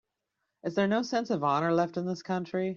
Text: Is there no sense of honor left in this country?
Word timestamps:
Is 0.63 0.73
there 0.73 0.87
no 0.87 1.03
sense 1.03 1.29
of 1.29 1.43
honor 1.43 1.71
left 1.75 1.95
in 1.95 2.07
this 2.07 2.23
country? 2.23 2.69